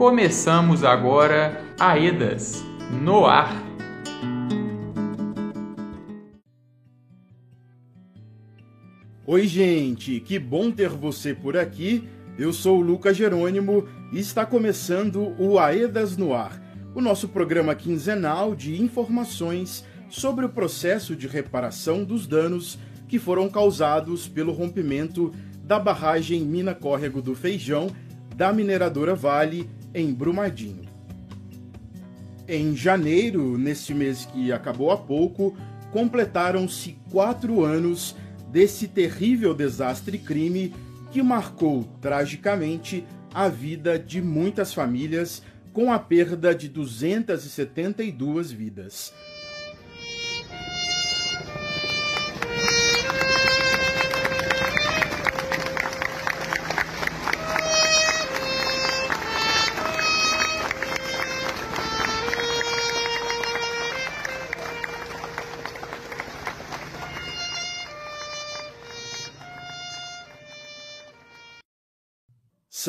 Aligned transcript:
Começamos 0.00 0.82
agora 0.82 1.62
Aedas 1.78 2.64
no 3.02 3.26
ar. 3.26 3.54
Oi, 9.26 9.46
gente, 9.46 10.18
que 10.20 10.38
bom 10.38 10.70
ter 10.70 10.88
você 10.88 11.34
por 11.34 11.54
aqui. 11.54 12.08
Eu 12.38 12.50
sou 12.50 12.78
o 12.78 12.80
Lucas 12.80 13.14
Jerônimo 13.14 13.86
e 14.10 14.18
está 14.18 14.46
começando 14.46 15.34
o 15.38 15.58
Aedas 15.58 16.16
no 16.16 16.32
Ar, 16.32 16.58
o 16.94 17.00
nosso 17.02 17.28
programa 17.28 17.74
quinzenal 17.74 18.54
de 18.54 18.80
informações 18.80 19.84
sobre 20.08 20.46
o 20.46 20.48
processo 20.48 21.14
de 21.14 21.28
reparação 21.28 22.04
dos 22.04 22.26
danos 22.26 22.78
que 23.06 23.18
foram 23.18 23.50
causados 23.50 24.26
pelo 24.26 24.54
rompimento 24.54 25.30
da 25.62 25.78
barragem 25.78 26.40
Mina 26.40 26.74
Córrego 26.74 27.20
do 27.20 27.34
Feijão 27.34 27.94
da 28.34 28.50
mineradora 28.50 29.14
Vale 29.14 29.68
em 29.94 30.12
Brumadinho. 30.12 30.88
Em 32.48 32.74
janeiro, 32.74 33.56
neste 33.56 33.94
mês 33.94 34.24
que 34.26 34.50
acabou 34.52 34.90
há 34.90 34.96
pouco, 34.96 35.56
completaram-se 35.92 36.96
quatro 37.10 37.64
anos 37.64 38.16
desse 38.50 38.88
terrível 38.88 39.54
desastre 39.54 40.18
crime 40.18 40.74
que 41.12 41.22
marcou 41.22 41.84
tragicamente 42.00 43.04
a 43.32 43.48
vida 43.48 43.98
de 43.98 44.20
muitas 44.20 44.74
famílias, 44.74 45.42
com 45.72 45.92
a 45.92 45.98
perda 45.98 46.52
de 46.52 46.68
272 46.68 48.50
vidas. 48.50 49.12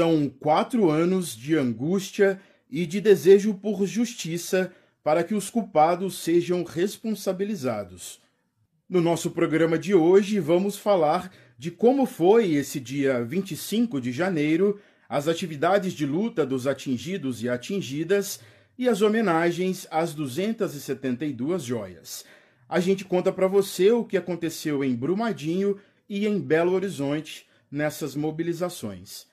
São 0.02 0.28
quatro 0.28 0.90
anos 0.90 1.36
de 1.36 1.56
angústia 1.56 2.42
e 2.68 2.88
de 2.88 3.00
desejo 3.00 3.54
por 3.54 3.86
justiça 3.86 4.74
para 5.04 5.24
que 5.24 5.36
os 5.36 5.48
culpados 5.48 6.24
sejam 6.24 6.64
responsabilizados. 6.64 8.20
No 8.90 9.00
nosso 9.00 9.30
programa 9.30 9.78
de 9.78 9.94
hoje, 9.94 10.40
vamos 10.40 10.76
falar 10.76 11.32
de 11.56 11.70
como 11.70 12.08
foi 12.08 12.54
esse 12.54 12.80
dia 12.80 13.24
25 13.24 14.02
de 14.02 14.12
janeiro, 14.12 14.80
as 15.08 15.28
atividades 15.28 15.94
de 15.94 16.08
luta 16.08 16.48
dos 16.48 16.66
atingidos 16.66 17.44
e 17.44 17.48
atingidas 17.48 18.40
e 18.80 18.90
as 18.90 19.04
homenagens 19.04 19.86
às 19.92 20.16
272 20.16 21.62
joias. 21.62 22.26
A 22.68 22.80
gente 22.80 23.06
conta 23.06 23.32
para 23.32 23.46
você 23.46 23.92
o 23.92 24.04
que 24.04 24.18
aconteceu 24.18 24.84
em 24.84 24.96
Brumadinho 24.96 25.78
e 26.10 26.26
em 26.26 26.40
Belo 26.40 26.72
Horizonte 26.72 27.46
nessas 27.70 28.16
mobilizações. 28.16 29.30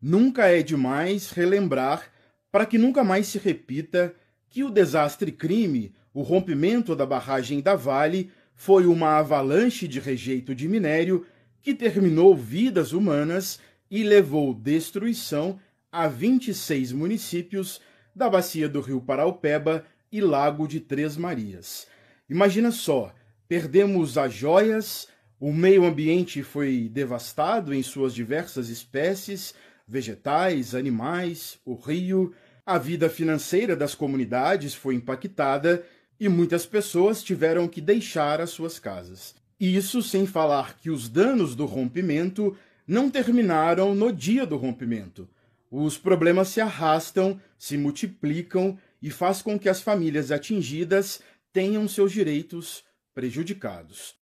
Nunca 0.00 0.46
é 0.46 0.62
demais 0.62 1.30
relembrar, 1.30 2.10
para 2.50 2.64
que 2.64 2.78
nunca 2.78 3.04
mais 3.04 3.26
se 3.26 3.38
repita, 3.38 4.14
que 4.48 4.64
o 4.64 4.70
desastre 4.70 5.30
crime, 5.30 5.94
o 6.14 6.22
rompimento 6.22 6.96
da 6.96 7.04
barragem 7.04 7.60
da 7.60 7.76
Vale, 7.76 8.30
foi 8.54 8.86
uma 8.86 9.18
avalanche 9.18 9.86
de 9.86 10.00
rejeito 10.00 10.54
de 10.54 10.66
minério 10.68 11.26
que 11.62 11.74
terminou 11.74 12.34
vidas 12.34 12.92
humanas 12.92 13.60
e 13.90 14.02
levou 14.02 14.54
destruição 14.54 15.58
a 15.92 16.08
26 16.08 16.92
municípios 16.92 17.80
da 18.14 18.28
bacia 18.28 18.68
do 18.68 18.80
Rio 18.80 19.00
Paraupeba 19.00 19.84
e 20.10 20.20
Lago 20.20 20.66
de 20.66 20.80
Três 20.80 21.16
Marias. 21.16 21.86
Imagina 22.28 22.70
só, 22.70 23.14
perdemos 23.48 24.16
as 24.16 24.32
joias, 24.32 25.08
o 25.38 25.52
meio 25.52 25.84
ambiente 25.84 26.42
foi 26.42 26.88
devastado 26.92 27.74
em 27.74 27.82
suas 27.82 28.14
diversas 28.14 28.68
espécies, 28.68 29.54
vegetais, 29.90 30.72
animais, 30.72 31.58
o 31.64 31.74
rio, 31.74 32.32
a 32.64 32.78
vida 32.78 33.10
financeira 33.10 33.74
das 33.74 33.92
comunidades 33.92 34.72
foi 34.72 34.94
impactada 34.94 35.84
e 36.20 36.28
muitas 36.28 36.64
pessoas 36.64 37.22
tiveram 37.24 37.66
que 37.66 37.80
deixar 37.80 38.40
as 38.40 38.50
suas 38.50 38.78
casas. 38.78 39.34
Isso 39.58 40.00
sem 40.00 40.26
falar 40.26 40.78
que 40.78 40.90
os 40.90 41.08
danos 41.08 41.56
do 41.56 41.66
rompimento 41.66 42.56
não 42.86 43.10
terminaram 43.10 43.94
no 43.94 44.12
dia 44.12 44.46
do 44.46 44.56
rompimento. 44.56 45.28
Os 45.68 45.98
problemas 45.98 46.48
se 46.48 46.60
arrastam, 46.60 47.40
se 47.58 47.76
multiplicam 47.76 48.78
e 49.02 49.10
faz 49.10 49.42
com 49.42 49.58
que 49.58 49.68
as 49.68 49.80
famílias 49.80 50.30
atingidas 50.30 51.20
tenham 51.52 51.88
seus 51.88 52.12
direitos 52.12 52.84
prejudicados. 53.12 54.14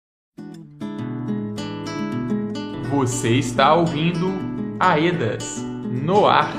Você 2.90 3.32
está 3.36 3.74
ouvindo 3.74 4.47
Aedas 4.80 5.56
no 5.90 6.24
ar. 6.24 6.54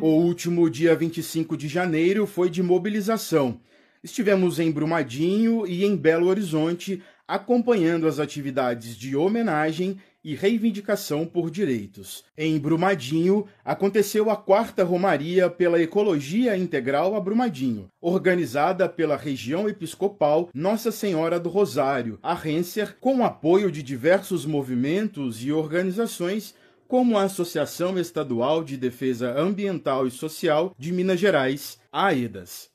O 0.00 0.08
último 0.08 0.68
dia 0.68 0.96
25 0.96 1.56
de 1.56 1.68
janeiro 1.68 2.26
foi 2.26 2.50
de 2.50 2.60
mobilização. 2.60 3.60
Estivemos 4.02 4.58
em 4.58 4.72
Brumadinho 4.72 5.64
e 5.64 5.84
em 5.84 5.96
Belo 5.96 6.26
Horizonte 6.26 7.00
acompanhando 7.26 8.08
as 8.08 8.18
atividades 8.18 8.96
de 8.96 9.14
homenagem 9.14 9.96
e 10.26 10.34
reivindicação 10.34 11.24
por 11.24 11.52
direitos. 11.52 12.24
Em 12.36 12.58
Brumadinho, 12.58 13.46
aconteceu 13.64 14.28
a 14.28 14.34
quarta 14.36 14.82
Romaria 14.82 15.48
pela 15.48 15.80
Ecologia 15.80 16.56
Integral 16.56 17.14
a 17.14 17.20
Brumadinho, 17.20 17.88
organizada 18.00 18.88
pela 18.88 19.16
região 19.16 19.68
episcopal 19.68 20.50
Nossa 20.52 20.90
Senhora 20.90 21.38
do 21.38 21.48
Rosário, 21.48 22.18
a 22.20 22.34
Renser, 22.34 22.96
com 23.00 23.18
o 23.18 23.22
apoio 23.22 23.70
de 23.70 23.84
diversos 23.84 24.44
movimentos 24.44 25.44
e 25.44 25.52
organizações 25.52 26.56
como 26.88 27.16
a 27.16 27.22
Associação 27.22 27.96
Estadual 27.96 28.64
de 28.64 28.76
Defesa 28.76 29.32
Ambiental 29.38 30.08
e 30.08 30.10
Social 30.10 30.74
de 30.76 30.92
Minas 30.92 31.20
Gerais, 31.20 31.78
AEDAS. 31.92 32.68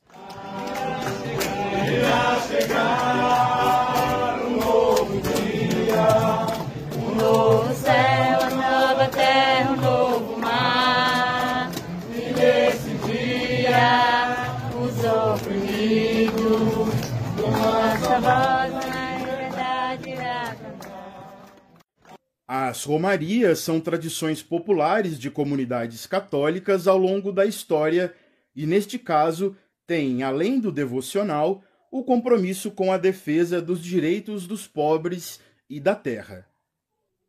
As 22.82 22.86
romarias 22.86 23.60
são 23.60 23.80
tradições 23.80 24.42
populares 24.42 25.16
de 25.16 25.30
comunidades 25.30 26.04
católicas 26.04 26.88
ao 26.88 26.98
longo 26.98 27.30
da 27.30 27.46
história 27.46 28.12
e, 28.56 28.66
neste 28.66 28.98
caso, 28.98 29.56
têm, 29.86 30.24
além 30.24 30.58
do 30.58 30.72
devocional, 30.72 31.62
o 31.92 32.02
compromisso 32.02 32.72
com 32.72 32.90
a 32.90 32.98
defesa 32.98 33.62
dos 33.62 33.80
direitos 33.80 34.48
dos 34.48 34.66
pobres 34.66 35.38
e 35.70 35.78
da 35.78 35.94
terra. 35.94 36.44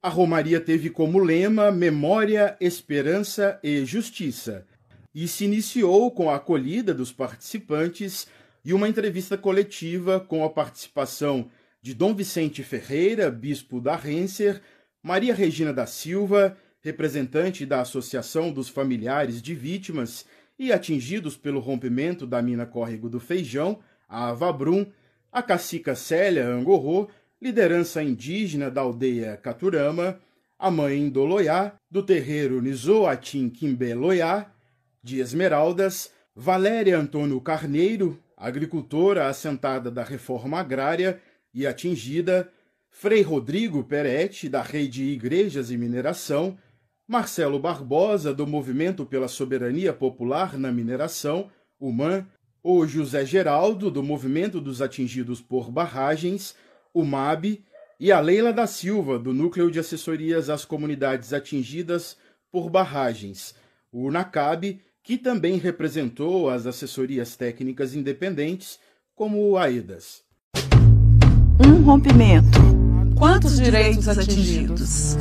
A 0.01 0.09
Romaria 0.09 0.59
teve 0.59 0.89
como 0.89 1.19
lema 1.19 1.71
Memória, 1.71 2.57
Esperança 2.59 3.59
e 3.61 3.85
Justiça 3.85 4.65
e 5.13 5.27
se 5.27 5.45
iniciou 5.45 6.09
com 6.09 6.31
a 6.31 6.37
acolhida 6.37 6.95
dos 6.95 7.11
participantes 7.11 8.27
e 8.65 8.73
uma 8.73 8.89
entrevista 8.89 9.37
coletiva 9.37 10.19
com 10.19 10.43
a 10.43 10.49
participação 10.49 11.47
de 11.79 11.93
Dom 11.93 12.15
Vicente 12.15 12.63
Ferreira, 12.63 13.29
bispo 13.29 13.79
da 13.79 13.95
Renser, 13.95 14.59
Maria 15.03 15.35
Regina 15.35 15.73
da 15.73 15.85
Silva, 15.85 16.57
representante 16.79 17.65
da 17.65 17.81
Associação 17.81 18.53
dos 18.53 18.69
Familiares 18.69 19.41
de 19.41 19.53
Vítimas 19.53 20.25
e 20.57 20.71
atingidos 20.71 21.35
pelo 21.35 21.59
rompimento 21.59 22.25
da 22.25 22.41
mina 22.41 22.65
Córrego 22.65 23.09
do 23.09 23.19
Feijão, 23.19 23.79
a 24.07 24.29
Avabrum, 24.29 24.85
a 25.29 25.43
cacica 25.43 25.93
Célia 25.93 26.47
Angorô 26.47 27.09
liderança 27.41 28.01
indígena 28.01 28.71
da 28.71 28.79
aldeia 28.79 29.35
Caturama, 29.35 30.17
a 30.57 30.71
mãe 30.71 30.97
Indoloiá, 30.97 31.73
do 31.91 32.01
terreiro 32.01 32.61
Nizoatim 32.61 33.49
Quimbé 33.49 33.93
Loiá, 33.93 34.49
de 35.03 35.19
Esmeraldas, 35.19 36.11
Valéria 36.33 36.97
Antônio 36.97 37.41
Carneiro, 37.41 38.17
agricultora 38.37 39.27
assentada 39.27 39.91
da 39.91 40.05
reforma 40.05 40.61
agrária 40.61 41.19
e 41.53 41.67
atingida, 41.67 42.49
Frei 42.95 43.23
Rodrigo 43.23 43.83
Peretti, 43.83 44.47
da 44.47 44.61
Rede 44.61 45.03
Igrejas 45.03 45.71
e 45.71 45.77
Mineração, 45.77 46.55
Marcelo 47.07 47.59
Barbosa, 47.59 48.33
do 48.33 48.45
Movimento 48.45 49.03
pela 49.03 49.27
Soberania 49.27 49.91
Popular 49.91 50.57
na 50.57 50.71
Mineração, 50.71 51.49
UMAN, 51.81 52.25
o 52.63 52.85
José 52.85 53.25
Geraldo, 53.25 53.91
do 53.91 54.01
Movimento 54.01 54.61
dos 54.61 54.81
Atingidos 54.81 55.41
por 55.41 55.69
Barragens, 55.69 56.55
o 56.93 57.03
MAB, 57.03 57.61
e 57.99 58.11
a 58.11 58.19
Leila 58.19 58.53
da 58.53 58.67
Silva, 58.67 59.17
do 59.17 59.33
Núcleo 59.33 59.71
de 59.71 59.79
Assessorias 59.79 60.49
às 60.49 60.63
Comunidades 60.63 61.33
Atingidas 61.33 62.15
por 62.51 62.69
barragens, 62.69 63.55
o 63.91 64.11
NACAB, 64.11 64.79
que 65.01 65.17
também 65.17 65.57
representou 65.57 66.49
as 66.49 66.67
assessorias 66.67 67.35
técnicas 67.35 67.95
independentes, 67.95 68.79
como 69.15 69.49
o 69.49 69.57
AEDAS. 69.57 70.23
Um 71.65 71.83
rompimento. 71.83 72.72
Quantos 73.23 73.55
direitos 73.55 74.09
atingidos? 74.09 75.15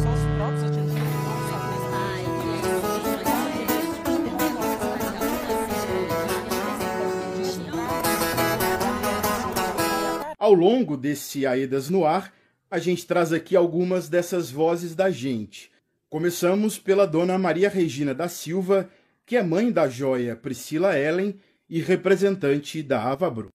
Ao 10.36 10.52
longo 10.52 10.96
desse 10.96 11.46
Aedas 11.46 11.88
no 11.88 12.04
Ar, 12.04 12.34
a 12.68 12.80
gente 12.80 13.06
traz 13.06 13.32
aqui 13.32 13.54
algumas 13.54 14.08
dessas 14.08 14.50
vozes 14.50 14.96
da 14.96 15.08
gente. 15.08 15.70
Começamos 16.10 16.80
pela 16.80 17.06
dona 17.06 17.38
Maria 17.38 17.68
Regina 17.68 18.12
da 18.12 18.26
Silva, 18.26 18.90
que 19.24 19.36
é 19.36 19.44
mãe 19.44 19.70
da 19.70 19.88
joia 19.88 20.34
Priscila 20.34 20.98
Ellen 20.98 21.38
e 21.70 21.80
representante 21.80 22.82
da 22.82 23.12
Avabru. 23.12 23.50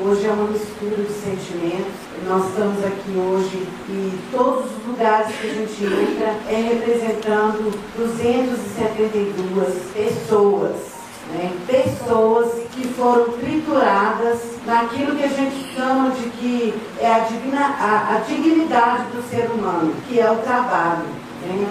Hoje 0.00 0.24
é 0.24 0.32
uma 0.32 0.50
mistura 0.50 1.04
de 1.04 1.12
sentimentos. 1.12 2.09
Nós 2.26 2.48
estamos 2.48 2.84
aqui 2.84 3.16
hoje 3.16 3.66
e 3.88 4.18
todos 4.30 4.66
os 4.66 4.86
lugares 4.86 5.34
que 5.36 5.46
a 5.46 5.54
gente 5.54 5.84
entra 5.84 6.36
é 6.48 6.74
representando 6.74 7.72
272 7.96 9.74
pessoas 9.94 11.00
né, 11.32 11.52
pessoas 11.66 12.52
que 12.72 12.88
foram 12.88 13.32
trituradas 13.32 14.38
naquilo 14.66 15.16
que 15.16 15.24
a 15.24 15.28
gente 15.28 15.74
chama 15.74 16.10
de 16.10 16.28
que 16.30 16.74
é 16.98 17.12
a, 17.12 17.18
digna, 17.20 17.76
a, 17.78 18.16
a 18.16 18.18
dignidade 18.20 19.04
do 19.12 19.22
ser 19.30 19.48
humano, 19.50 19.94
que 20.08 20.18
é 20.18 20.30
o 20.30 20.36
trabalho. 20.38 21.04
Né? 21.42 21.66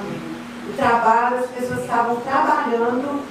O 0.69 0.73
trabalho, 0.77 1.39
as 1.39 1.47
pessoas 1.47 1.81
estavam 1.81 2.15
trabalhando 2.17 3.21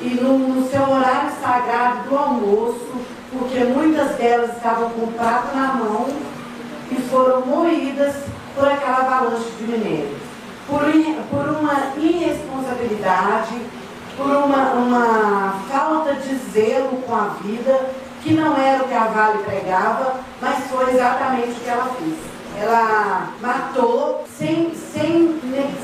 e 0.00 0.08
no, 0.14 0.38
no 0.38 0.68
seu 0.68 0.82
horário 0.82 1.30
sagrado 1.40 2.08
do 2.08 2.16
almoço, 2.16 2.92
porque 3.30 3.64
muitas 3.64 4.16
delas 4.16 4.56
estavam 4.56 4.90
com 4.90 5.02
o 5.02 5.12
prato 5.12 5.54
na 5.56 5.74
mão 5.74 6.33
e 6.90 6.96
foram 7.10 7.44
moídas 7.46 8.14
por 8.54 8.66
aquela 8.68 8.98
avalanche 8.98 9.50
de 9.58 9.64
minério. 9.64 10.16
Por, 10.66 10.80
por 11.30 11.48
uma 11.48 11.92
irresponsabilidade, 11.96 13.60
por 14.16 14.26
uma, 14.26 14.72
uma 14.72 15.54
falta 15.70 16.14
de 16.14 16.34
zelo 16.52 17.02
com 17.06 17.14
a 17.14 17.36
vida, 17.42 17.90
que 18.22 18.32
não 18.32 18.56
era 18.56 18.82
o 18.82 18.88
que 18.88 18.94
a 18.94 19.04
Vale 19.04 19.42
pregava, 19.44 20.20
mas 20.40 20.64
foi 20.70 20.94
exatamente 20.94 21.50
o 21.50 21.60
que 21.60 21.68
ela 21.68 21.94
fez. 21.98 22.14
Ela 22.56 23.30
matou, 23.40 24.24
sem, 24.38 24.72
sem, 24.74 25.40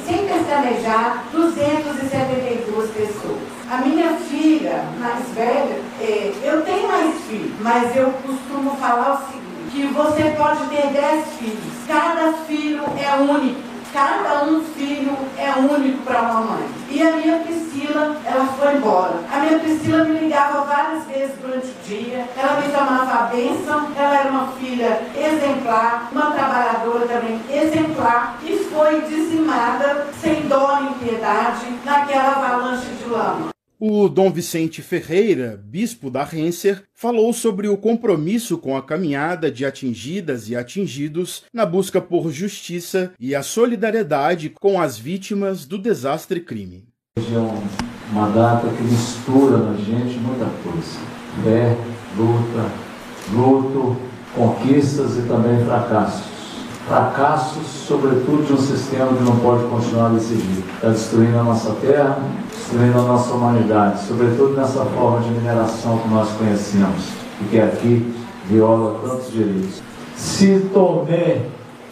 sem 0.06 0.26
pestanejar, 0.26 1.24
272 1.32 2.90
pessoas. 2.90 3.38
A 3.70 3.78
minha 3.78 4.14
filha, 4.14 4.84
mais 4.98 5.28
velha, 5.30 5.80
é, 6.00 6.32
eu 6.42 6.62
tenho 6.62 6.88
mais 6.88 7.14
filhos, 7.22 7.52
mas 7.60 7.94
eu 7.96 8.12
costumo 8.26 8.76
falar 8.76 9.14
o 9.14 9.26
seguinte, 9.26 9.39
que 9.70 9.86
você 9.86 10.34
pode 10.36 10.66
ter 10.68 10.88
10 10.88 11.26
filhos. 11.38 11.86
Cada 11.86 12.32
filho 12.46 12.82
é 12.98 13.14
único 13.20 13.70
Cada 13.92 14.44
um 14.44 14.62
filho 14.62 15.16
é 15.36 15.50
único 15.58 16.04
para 16.04 16.22
uma 16.22 16.40
mãe. 16.42 16.68
E 16.88 17.02
a 17.02 17.16
minha 17.16 17.40
Priscila, 17.40 18.16
ela 18.24 18.46
foi 18.46 18.76
embora. 18.76 19.16
A 19.32 19.40
minha 19.40 19.58
Priscila 19.58 20.04
me 20.04 20.20
ligava 20.20 20.60
várias 20.60 21.04
vezes 21.06 21.34
durante 21.40 21.66
o 21.66 21.74
dia. 21.84 22.24
Ela 22.36 22.60
me 22.60 22.70
chamava 22.70 23.12
a 23.12 23.22
bênção. 23.26 23.88
Ela 23.96 24.20
era 24.20 24.30
uma 24.30 24.46
filha 24.52 25.02
exemplar, 25.16 26.08
uma 26.12 26.30
trabalhadora 26.30 27.08
também 27.08 27.40
exemplar. 27.50 28.38
E 28.44 28.58
foi 28.72 29.00
dizimada, 29.00 30.06
sem 30.20 30.42
dó 30.42 30.78
nem 30.80 30.92
piedade, 30.94 31.66
naquela 31.84 32.36
avalanche 32.36 32.86
de 32.86 33.10
lama. 33.10 33.59
O 33.82 34.10
Dom 34.10 34.30
Vicente 34.30 34.82
Ferreira, 34.82 35.58
bispo 35.64 36.10
da 36.10 36.22
Renser, 36.22 36.82
falou 36.94 37.32
sobre 37.32 37.66
o 37.66 37.78
compromisso 37.78 38.58
com 38.58 38.76
a 38.76 38.82
caminhada 38.82 39.50
de 39.50 39.64
atingidas 39.64 40.50
e 40.50 40.54
atingidos 40.54 41.44
na 41.50 41.64
busca 41.64 41.98
por 41.98 42.30
justiça 42.30 43.10
e 43.18 43.34
a 43.34 43.42
solidariedade 43.42 44.50
com 44.50 44.78
as 44.78 44.98
vítimas 44.98 45.64
do 45.64 45.78
desastre 45.78 46.40
crime. 46.40 46.88
É 47.16 48.12
uma 48.12 48.28
data 48.28 48.68
que 48.68 48.82
mistura 48.82 49.56
na 49.56 49.74
gente 49.78 50.18
muita 50.18 50.44
coisa: 50.62 51.00
fé, 51.42 51.74
luta, 52.18 52.70
luto, 53.32 53.96
conquistas 54.34 55.16
e 55.16 55.22
também 55.22 55.64
fracassos 55.64 56.39
fracassos, 56.90 57.64
sobretudo 57.86 58.44
de 58.44 58.52
um 58.52 58.58
sistema 58.58 59.12
que 59.16 59.22
não 59.22 59.36
pode 59.36 59.62
continuar 59.68 60.08
desse 60.08 60.34
jeito. 60.34 60.64
Está 60.74 60.88
destruindo 60.88 61.38
a 61.38 61.44
nossa 61.44 61.70
terra, 61.80 62.18
destruindo 62.50 62.98
a 62.98 63.02
nossa 63.02 63.32
humanidade, 63.32 64.02
sobretudo 64.08 64.56
nessa 64.56 64.84
forma 64.84 65.20
de 65.20 65.30
mineração 65.30 65.98
que 65.98 66.08
nós 66.08 66.28
conhecemos 66.32 67.04
e 67.42 67.44
que 67.44 67.60
aqui 67.60 68.12
viola 68.46 68.98
tantos 69.04 69.30
direitos. 69.30 69.80
Se 70.16 70.68
Tomé 70.74 71.42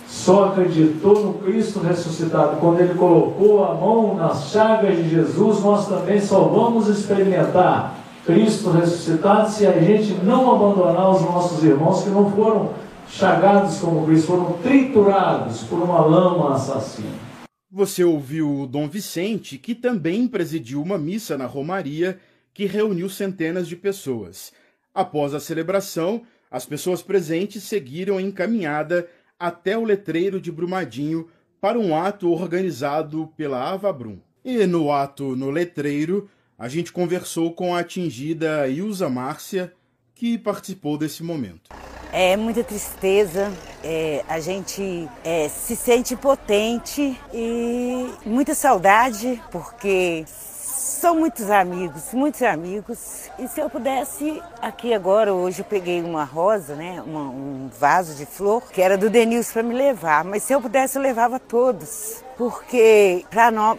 só 0.08 0.46
acreditou 0.46 1.20
no 1.22 1.34
Cristo 1.34 1.78
ressuscitado 1.78 2.56
quando 2.56 2.80
ele 2.80 2.94
colocou 2.94 3.64
a 3.64 3.74
mão 3.74 4.16
nas 4.16 4.50
chagas 4.50 4.96
de 4.96 5.08
Jesus, 5.10 5.62
nós 5.62 5.86
também 5.86 6.20
só 6.20 6.40
vamos 6.40 6.88
experimentar 6.88 7.94
Cristo 8.26 8.70
ressuscitado 8.70 9.48
se 9.48 9.64
a 9.64 9.72
gente 9.72 10.18
não 10.24 10.54
abandonar 10.54 11.10
os 11.10 11.22
nossos 11.22 11.62
irmãos 11.62 12.02
que 12.02 12.10
não 12.10 12.30
foram 12.32 12.70
chagados 13.10 13.78
como 13.78 14.06
Cristo, 14.06 14.26
foram 14.28 14.52
triturados 14.58 15.62
por 15.64 15.80
uma 15.80 16.00
lama 16.00 16.54
assassina. 16.54 17.28
Você 17.70 18.02
ouviu 18.02 18.60
o 18.62 18.66
Dom 18.66 18.88
Vicente, 18.88 19.58
que 19.58 19.74
também 19.74 20.26
presidiu 20.26 20.80
uma 20.80 20.96
missa 20.96 21.36
na 21.36 21.46
Romaria 21.46 22.18
que 22.54 22.64
reuniu 22.64 23.08
centenas 23.08 23.68
de 23.68 23.76
pessoas. 23.76 24.52
Após 24.94 25.34
a 25.34 25.40
celebração, 25.40 26.22
as 26.50 26.64
pessoas 26.64 27.02
presentes 27.02 27.62
seguiram 27.62 28.18
em 28.18 28.30
caminhada 28.30 29.08
até 29.38 29.76
o 29.76 29.84
letreiro 29.84 30.40
de 30.40 30.50
Brumadinho 30.50 31.28
para 31.60 31.78
um 31.78 31.96
ato 31.96 32.30
organizado 32.32 33.32
pela 33.36 33.70
Avabrum. 33.70 34.18
E 34.44 34.66
no 34.66 34.90
ato 34.90 35.36
no 35.36 35.50
letreiro, 35.50 36.28
a 36.58 36.68
gente 36.68 36.92
conversou 36.92 37.52
com 37.52 37.74
a 37.74 37.80
atingida 37.80 38.66
Ilza 38.66 39.08
Márcia, 39.08 39.72
que 40.14 40.38
participou 40.38 40.96
desse 40.96 41.22
momento. 41.22 41.70
É 42.12 42.36
muita 42.36 42.64
tristeza, 42.64 43.52
é, 43.84 44.24
a 44.28 44.40
gente 44.40 45.08
é, 45.22 45.48
se 45.48 45.76
sente 45.76 46.14
impotente 46.14 47.20
e 47.32 48.10
muita 48.24 48.54
saudade, 48.54 49.42
porque 49.50 50.24
são 50.26 51.16
muitos 51.16 51.50
amigos, 51.50 52.14
muitos 52.14 52.42
amigos. 52.42 53.30
E 53.38 53.46
se 53.46 53.60
eu 53.60 53.68
pudesse, 53.68 54.42
aqui 54.60 54.94
agora, 54.94 55.34
hoje 55.34 55.60
eu 55.60 55.64
peguei 55.66 56.02
uma 56.02 56.24
rosa, 56.24 56.74
né, 56.74 57.02
uma, 57.06 57.20
um 57.20 57.70
vaso 57.78 58.14
de 58.14 58.24
flor, 58.24 58.62
que 58.72 58.80
era 58.80 58.96
do 58.96 59.10
Denilson 59.10 59.52
para 59.52 59.62
me 59.62 59.74
levar, 59.74 60.24
mas 60.24 60.42
se 60.42 60.52
eu 60.54 60.62
pudesse 60.62 60.96
eu 60.96 61.02
levava 61.02 61.38
todos 61.38 62.26
porque 62.38 63.24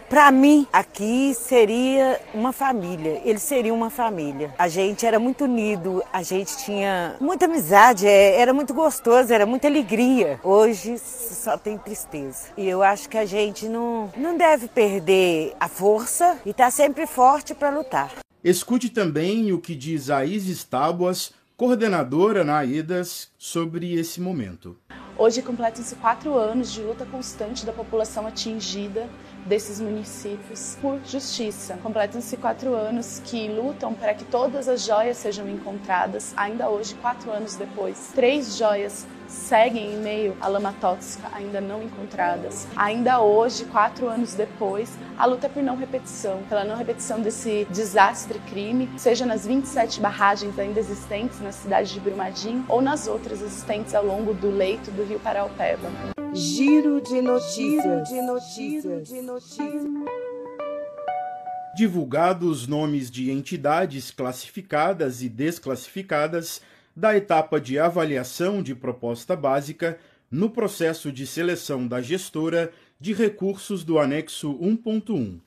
para 0.10 0.32
mim 0.32 0.68
aqui 0.72 1.34
seria 1.34 2.20
uma 2.34 2.52
família, 2.52 3.22
ele 3.24 3.40
seria 3.40 3.74
uma 3.74 3.90
família. 3.90 4.54
A 4.60 4.68
gente 4.68 5.06
era 5.06 5.18
muito 5.18 5.46
unido, 5.46 6.04
a 6.12 6.22
gente 6.22 6.58
tinha 6.58 7.16
muita 7.22 7.46
amizade, 7.46 8.06
é, 8.06 8.36
era 8.36 8.54
muito 8.54 8.74
gostoso, 8.74 9.34
era 9.34 9.46
muita 9.46 9.68
alegria. 9.68 10.42
Hoje 10.44 11.00
só 11.00 11.58
tem 11.58 11.78
tristeza. 11.78 12.50
E 12.58 12.68
eu 12.68 12.84
acho 12.84 13.08
que 13.08 13.18
a 13.18 13.26
gente 13.26 13.70
não, 13.70 14.12
não 14.18 14.38
deve 14.38 14.68
perder 14.68 15.54
a 15.58 15.70
força 15.70 16.38
e 16.46 16.50
estar 16.50 16.66
tá 16.66 16.72
sempre 16.72 17.08
forte 17.08 17.56
para 17.56 17.70
lutar. 17.70 18.12
Escute 18.44 18.90
também 18.90 19.52
o 19.54 19.60
que 19.60 19.76
diz 19.76 20.10
a 20.10 20.26
Isis 20.26 20.64
Tábuas, 20.64 21.34
coordenadora 21.60 22.46
na 22.46 22.60
AIDAS, 22.60 23.30
sobre 23.38 23.94
esse 23.94 24.22
momento. 24.22 24.78
Hoje 25.18 25.42
completam-se 25.42 25.94
quatro 25.98 26.38
anos 26.38 26.72
de 26.72 26.82
luta 26.82 27.06
constante 27.06 27.66
da 27.66 27.74
população 27.74 28.26
atingida 28.26 29.10
desses 29.46 29.82
municípios 29.82 30.78
por 30.82 31.02
justiça. 31.06 31.78
Completam-se 31.84 32.38
quatro 32.38 32.74
anos 32.74 33.22
que 33.26 33.50
lutam 33.50 33.94
para 33.94 34.14
que 34.14 34.24
todas 34.24 34.70
as 34.70 34.86
joias 34.86 35.18
sejam 35.18 35.50
encontradas, 35.50 36.34
ainda 36.38 36.70
hoje, 36.70 36.96
quatro 36.96 37.30
anos 37.30 37.58
depois. 37.58 38.14
Três 38.16 38.56
joias 38.56 39.06
seguem 39.30 39.94
em 39.94 39.98
meio 39.98 40.36
à 40.42 40.48
lama 40.48 40.74
tóxica 40.82 41.30
ainda 41.32 41.62
não 41.62 41.84
encontradas. 41.84 42.68
Ainda 42.76 43.22
hoje, 43.22 43.66
quatro 43.66 44.08
anos 44.08 44.34
depois, 44.34 44.98
a 45.18 45.26
luta 45.26 45.46
é 45.46 45.50
por 45.50 45.62
não 45.62 45.76
repetição, 45.76 46.42
pela 46.50 46.64
não 46.64 46.76
repetição 46.76 47.22
desse 47.22 47.66
desastre 47.70 48.40
crime, 48.40 48.90
seja 48.98 49.26
nas 49.26 49.46
27 49.46 50.02
barragens 50.02 50.58
ainda 50.58 50.80
existentes 50.80 51.40
na 51.40 51.52
cidade 51.52 51.94
de 51.94 52.00
Brumadinho 52.00 52.66
ou 52.68 52.82
nas 52.82 53.08
outras 53.08 53.42
existentes 53.42 53.94
ao 53.94 54.06
longo 54.06 54.34
do 54.34 54.50
leito 54.50 54.92
do 54.92 55.04
rio 55.04 55.20
Paraupeba. 55.20 55.90
Giro 56.34 57.02
de 57.02 57.22
notícias. 57.22 58.10
De 58.10 58.22
notícias. 58.22 59.08
De 59.08 59.22
notícias. 59.22 59.84
Divulgados 61.76 62.68
nomes 62.68 63.10
de 63.10 63.32
entidades 63.32 64.12
classificadas 64.12 65.22
e 65.22 65.30
desclassificadas 65.30 66.62
da 66.96 67.16
etapa 67.16 67.60
de 67.60 67.80
avaliação 67.80 68.62
de 68.62 68.76
proposta 68.76 69.36
básica 69.36 69.98
no 70.30 70.50
processo 70.50 71.12
de 71.12 71.26
seleção 71.26 71.88
da 71.88 72.02
gestora 72.02 72.72
de 73.00 73.14
recursos 73.14 73.84
do 73.84 73.98
anexo 73.98 74.54
1.1. 74.60 75.40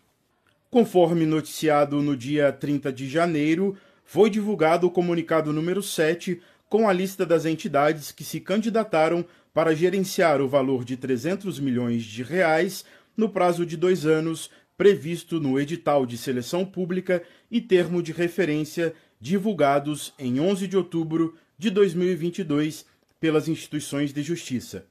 Conforme 0.71 1.27
noticiado 1.27 2.01
no 2.01 2.17
dia 2.17 2.51
30 2.51 2.93
de 2.93 3.09
janeiro, 3.09 3.77
foi 4.05 4.31
divulgado 4.31 4.87
o 4.87 4.91
comunicado 4.91 5.53
número 5.53 5.83
7 5.83 6.41
com 6.69 6.89
a 6.89 6.93
lista 6.93 7.27
das 7.27 7.45
entidades 7.45 8.11
que 8.11 8.25
se 8.25 8.41
candidataram 8.41 9.25
para 9.53 9.75
gerenciar 9.75 10.41
o 10.41 10.49
valor 10.49 10.85
de 10.85 10.97
300 10.97 11.61
milhões 11.61 12.03
de 12.03 12.23
reais 12.23 12.85
no 13.15 13.29
prazo 13.29 13.67
de 13.67 13.77
dois 13.77 14.07
anos 14.07 14.51
previsto 14.77 15.39
no 15.39 15.61
edital 15.61 16.07
de 16.07 16.17
seleção 16.17 16.65
pública 16.65 17.23
e 17.51 17.61
termo 17.61 18.03
de 18.03 18.11
referência 18.11 18.95
divulgados 19.23 20.13
em 20.19 20.41
11 20.41 20.67
de 20.67 20.77
outubro 20.77 21.37
de 21.57 21.71
2022 21.71 22.85
pelas 23.21 23.47
instituições 23.47 24.13
de 24.13 24.21
justiça. 24.21 24.85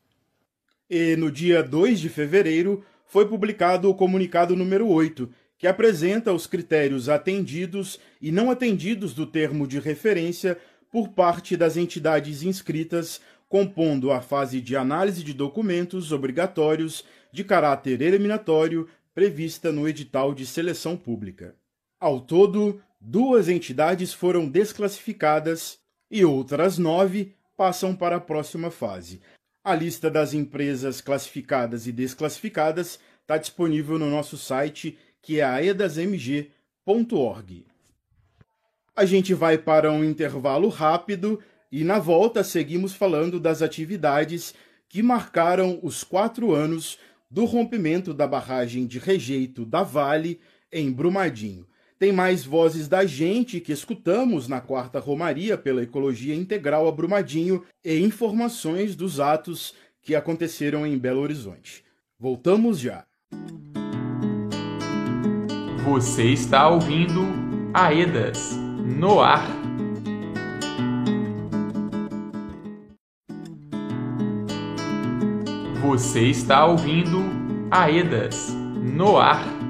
E 0.89 1.17
no 1.17 1.29
dia 1.29 1.61
2 1.61 2.00
de 2.00 2.07
fevereiro 2.07 2.81
foi 3.05 3.27
publicado 3.27 3.89
o 3.89 3.93
comunicado 3.93 4.55
número 4.55 4.88
8, 4.88 5.29
que 5.57 5.67
apresenta 5.67 6.31
os 6.31 6.47
critérios 6.47 7.09
atendidos 7.09 8.00
e 8.21 8.31
não 8.31 8.50
atendidos 8.50 9.13
do 9.13 9.25
termo 9.25 9.67
de 9.67 9.79
referência 9.79 10.57
por 10.89 11.09
parte 11.09 11.57
das 11.57 11.75
entidades 11.75 12.41
inscritas, 12.41 13.19
compondo 13.50 14.13
a 14.13 14.21
fase 14.21 14.61
de 14.61 14.77
análise 14.77 15.25
de 15.25 15.33
documentos 15.33 16.13
obrigatórios 16.13 17.03
de 17.33 17.43
caráter 17.43 18.01
eliminatório 18.01 18.88
prevista 19.13 19.73
no 19.73 19.89
edital 19.89 20.33
de 20.33 20.45
seleção 20.45 20.95
pública. 20.95 21.53
Ao 22.00 22.21
todo, 22.21 22.81
duas 23.01 23.50
entidades 23.50 24.13
foram 24.13 24.48
desclassificadas 24.48 25.79
e 26.10 26.24
outras 26.24 26.77
nove 26.77 27.34
passam 27.58 27.96
para 27.96 28.17
a 28.17 28.22
próxima 28.22 28.70
fase. 28.70 29.20
A 29.63 29.74
lista 29.74 30.10
das 30.10 30.34
empresas 30.34 31.01
classificadas 31.01 31.88
e 31.88 31.91
desclassificadas 31.91 33.00
está 33.22 33.38
disponível 33.38 33.98
no 33.98 34.10
nosso 34.10 34.38
site 34.38 34.98
que 35.22 35.39
é 35.39 35.43
aedasmg.org. 35.43 36.51
A 38.96 39.05
gente 39.05 39.34
vai 39.34 39.58
para 39.58 39.91
um 39.91 40.03
intervalo 40.03 40.70
rápido 40.70 41.41
e 41.72 41.84
na 41.84 41.98
volta 41.98 42.43
seguimos 42.43 42.93
falando 42.93 43.39
das 43.39 43.62
atividades 43.62 44.53
que 44.89 45.01
marcaram 45.01 45.79
os 45.81 46.03
quatro 46.03 46.53
anos 46.53 47.00
do 47.29 47.46
rompimento 47.46 48.13
da 48.13 48.27
barragem 48.27 48.86
de 48.86 49.00
rejeito 49.00 49.65
da 49.65 49.81
Vale 49.84 50.41
em 50.72 50.91
Brumadinho. 50.91 51.65
Tem 52.01 52.12
mais 52.12 52.43
vozes 52.43 52.88
da 52.88 53.05
gente 53.05 53.60
que 53.60 53.72
escutamos 53.72 54.48
na 54.48 54.60
quarta 54.60 55.00
Romaria 55.00 55.55
pela 55.55 55.84
Ecologia 55.84 56.34
Integral 56.34 56.88
a 56.88 56.91
Brumadinho 56.91 57.63
e 57.86 58.00
informações 58.00 58.96
dos 58.96 59.20
atos 59.20 59.75
que 60.01 60.15
aconteceram 60.15 60.84
em 60.84 60.98
Belo 60.98 61.22
Horizonte. 61.22 61.86
Voltamos 62.20 62.79
já. 62.79 63.05
Você 65.86 66.24
está 66.24 66.67
ouvindo 66.70 67.22
Aedas 67.72 68.50
no 68.98 69.20
ar. 69.22 69.48
Você 75.84 76.22
está 76.22 76.65
ouvindo 76.65 77.20
Aedas 77.70 78.48
no 78.81 79.17
ar. 79.17 79.61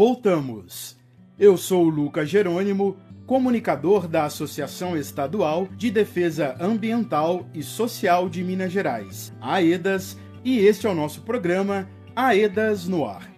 Voltamos. 0.00 0.96
Eu 1.38 1.58
sou 1.58 1.84
o 1.84 1.90
Lucas 1.90 2.30
Jerônimo, 2.30 2.96
comunicador 3.26 4.08
da 4.08 4.24
Associação 4.24 4.96
Estadual 4.96 5.68
de 5.76 5.90
Defesa 5.90 6.56
Ambiental 6.58 7.46
e 7.52 7.62
Social 7.62 8.26
de 8.26 8.42
Minas 8.42 8.72
Gerais, 8.72 9.30
AEDAS, 9.42 10.16
e 10.42 10.60
este 10.60 10.86
é 10.86 10.88
o 10.88 10.94
nosso 10.94 11.20
programa 11.20 11.86
AEDAS 12.16 12.88
no 12.88 13.04
Ar. 13.04 13.30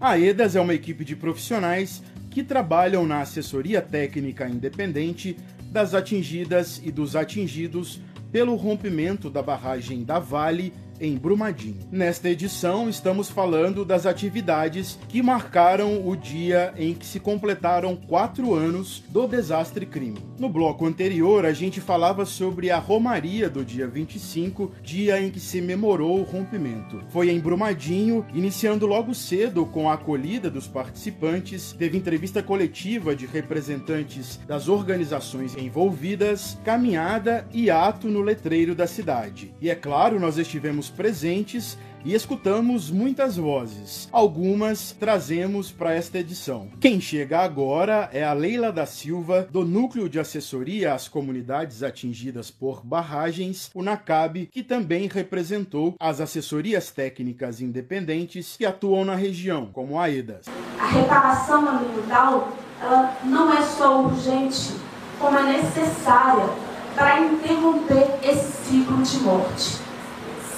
AEDAS 0.00 0.54
é 0.54 0.60
uma 0.60 0.72
equipe 0.72 1.04
de 1.04 1.16
profissionais 1.16 2.00
que 2.30 2.44
trabalham 2.44 3.04
na 3.04 3.20
assessoria 3.20 3.82
técnica 3.82 4.48
independente 4.48 5.36
das 5.64 5.94
atingidas 5.94 6.80
e 6.84 6.92
dos 6.92 7.16
atingidos 7.16 8.00
pelo 8.30 8.54
rompimento 8.54 9.28
da 9.28 9.42
barragem 9.42 10.04
da 10.04 10.20
Vale 10.20 10.72
em 11.00 11.16
Brumadinho. 11.16 11.78
Nesta 11.90 12.28
edição, 12.28 12.88
estamos 12.88 13.30
falando 13.30 13.84
das 13.84 14.06
atividades 14.06 14.98
que 15.08 15.22
marcaram 15.22 16.06
o 16.06 16.16
dia 16.16 16.72
em 16.76 16.94
que 16.94 17.06
se 17.06 17.20
completaram 17.20 17.96
quatro 17.96 18.54
anos 18.54 19.02
do 19.08 19.26
desastre 19.26 19.86
crime. 19.86 20.18
No 20.38 20.48
bloco 20.48 20.86
anterior, 20.86 21.44
a 21.44 21.52
gente 21.52 21.80
falava 21.80 22.24
sobre 22.24 22.70
a 22.70 22.78
Romaria 22.78 23.48
do 23.48 23.64
dia 23.64 23.86
25, 23.86 24.72
dia 24.82 25.20
em 25.20 25.30
que 25.30 25.40
se 25.40 25.60
memorou 25.60 26.20
o 26.20 26.24
rompimento. 26.24 27.02
Foi 27.08 27.30
em 27.30 27.40
Brumadinho, 27.40 28.26
iniciando 28.34 28.86
logo 28.86 29.14
cedo 29.14 29.66
com 29.66 29.88
a 29.88 29.94
acolhida 29.94 30.50
dos 30.50 30.66
participantes, 30.66 31.72
teve 31.72 31.96
entrevista 31.96 32.42
coletiva 32.42 33.14
de 33.14 33.26
representantes 33.26 34.38
das 34.46 34.68
organizações 34.68 35.56
envolvidas, 35.56 36.58
caminhada 36.64 37.46
e 37.52 37.70
ato 37.70 38.08
no 38.08 38.20
letreiro 38.20 38.74
da 38.74 38.86
cidade. 38.86 39.54
E 39.60 39.70
é 39.70 39.74
claro, 39.74 40.20
nós 40.20 40.38
estivemos 40.38 40.83
presentes 40.90 41.76
e 42.04 42.14
escutamos 42.14 42.90
muitas 42.90 43.36
vozes. 43.36 44.08
Algumas 44.12 44.92
trazemos 44.92 45.72
para 45.72 45.94
esta 45.94 46.18
edição. 46.18 46.68
Quem 46.78 47.00
chega 47.00 47.40
agora 47.40 48.10
é 48.12 48.22
a 48.22 48.34
Leila 48.34 48.70
da 48.70 48.84
Silva, 48.84 49.48
do 49.50 49.64
Núcleo 49.64 50.08
de 50.08 50.20
Assessoria 50.20 50.92
às 50.92 51.08
Comunidades 51.08 51.82
Atingidas 51.82 52.50
por 52.50 52.84
Barragens, 52.84 53.70
o 53.74 53.82
NACAB, 53.82 54.50
que 54.52 54.62
também 54.62 55.08
representou 55.08 55.94
as 55.98 56.20
assessorias 56.20 56.90
técnicas 56.90 57.60
independentes 57.62 58.56
que 58.58 58.66
atuam 58.66 59.04
na 59.04 59.14
região, 59.14 59.70
como 59.72 59.98
a 59.98 60.10
EDAS. 60.10 60.46
A 60.78 60.86
reparação 60.86 61.66
ambiental 61.66 62.52
ela 62.82 63.16
não 63.24 63.50
é 63.50 63.62
só 63.62 64.02
urgente, 64.02 64.74
como 65.18 65.38
é 65.38 65.62
necessária 65.62 66.50
para 66.94 67.20
interromper 67.20 68.18
esse 68.22 68.52
ciclo 68.68 69.02
de 69.02 69.16
morte 69.20 69.84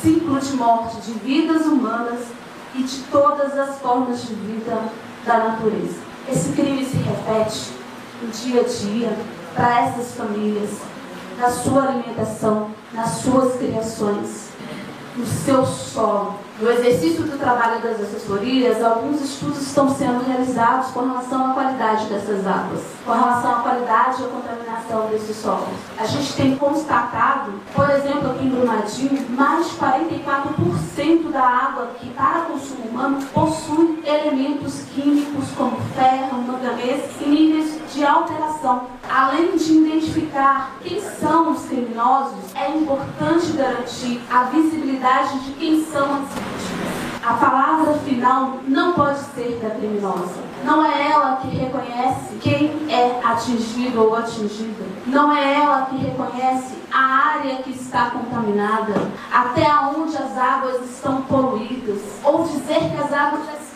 ciclo 0.07 0.39
de 0.39 0.53
morte 0.53 1.01
de 1.01 1.13
vidas 1.15 1.67
humanas 1.67 2.21
e 2.77 2.83
de 2.85 2.99
todas 3.11 3.59
as 3.59 3.81
formas 3.81 4.23
de 4.23 4.35
vida 4.35 4.81
da 5.25 5.39
natureza. 5.39 5.99
Esse 6.31 6.53
crime 6.53 6.85
se 6.85 6.97
repete 6.99 7.73
no 8.23 8.29
dia 8.29 8.61
a 8.61 8.65
dia 8.65 9.19
para 9.53 9.81
essas 9.81 10.15
famílias, 10.15 10.71
na 11.37 11.51
sua 11.51 11.89
alimentação, 11.89 12.71
nas 12.93 13.11
suas 13.17 13.57
criações, 13.57 14.51
no 15.17 15.27
seu 15.27 15.67
solo, 15.67 16.37
no 16.59 16.71
exercício 16.71 17.23
do 17.23 17.39
trabalho 17.39 17.83
das 17.83 18.01
assessorias, 18.01 18.83
alguns 18.83 19.21
estudos 19.21 19.61
estão 19.61 19.95
sendo 19.95 20.25
realizados 20.27 20.91
com 20.91 21.01
relação 21.01 21.51
à 21.51 21.55
qualidade 21.55 22.07
dessas 22.07 22.47
águas, 22.47 22.81
com 23.05 23.13
relação 23.13 23.57
à 23.57 23.59
qualidade 23.61 24.23
e 24.23 24.25
à 24.25 24.29
contaminação 24.29 25.09
desses 25.09 25.37
solos. 25.37 25.69
A 25.99 26.07
gente 26.07 26.33
tem 26.33 26.57
constatado, 26.57 27.53
por 27.75 27.91
exemplo, 27.91 28.31
aqui 28.31 28.47
em 28.47 28.49
Brumadinho, 28.49 29.31
mais 29.31 29.67
de 29.71 29.77
44% 29.77 31.31
da 31.31 31.43
água 31.43 31.91
que 32.01 32.09
para 32.11 32.47
consumo 32.47 32.89
humano 32.89 33.19
possui 33.35 34.03
elementos 34.07 34.85
químicos 34.95 35.51
como 35.57 35.77
ferro, 35.95 36.43
manganês 36.43 37.05
e 37.21 37.29
níveis 37.29 37.79
de 37.93 38.05
alteração. 38.05 38.85
Além 39.09 39.57
de 39.57 39.73
identificar 39.73 40.73
quem 40.83 41.01
são 41.01 41.53
os 41.53 41.67
criminosos, 41.67 42.55
é 42.55 42.71
importante 42.71 43.53
garantir 43.53 44.21
a 44.31 44.45
visibilidade 44.45 45.39
de 45.41 45.53
quem 45.53 45.85
são 45.85 46.15
as. 46.15 46.46
A 47.27 47.33
palavra 47.33 47.95
final 47.95 48.61
não 48.69 48.93
pode 48.93 49.19
ser 49.35 49.59
da 49.61 49.71
criminosa. 49.71 50.45
Não 50.63 50.87
é 50.87 51.11
ela 51.11 51.39
que 51.39 51.49
reconhece 51.49 52.37
quem 52.41 52.87
é 52.89 53.21
atingido 53.25 54.01
ou 54.01 54.15
atingida. 54.15 54.85
Não 55.07 55.35
é 55.35 55.55
ela 55.57 55.87
que 55.87 55.97
reconhece 55.97 56.77
a 56.93 57.01
área 57.35 57.57
que 57.57 57.71
está 57.71 58.11
contaminada, 58.11 58.95
até 59.33 59.69
onde 59.97 60.17
as 60.17 60.39
águas 60.39 60.89
estão 60.89 61.23
poluídas, 61.23 62.01
ou 62.23 62.45
dizer 62.45 62.93
que 62.93 62.97
as 62.97 63.13
águas 63.13 63.45
já 63.47 63.55
estão 63.55 63.67